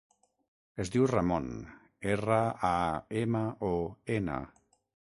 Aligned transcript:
Es 0.83 0.89
diu 0.95 1.05
Ramon: 1.11 1.45
erra, 2.15 2.41
a, 2.73 2.75
ema, 3.25 3.47
o, 3.73 3.75
ena. 4.19 4.43